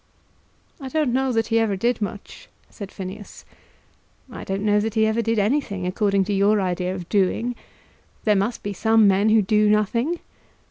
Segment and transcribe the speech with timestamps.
[0.79, 3.45] "I don't know that he ever did much," said Phineas.
[4.31, 7.53] "I don't know that he ever did anything according to your idea of doing.
[8.23, 10.17] There must be some men who do nothing."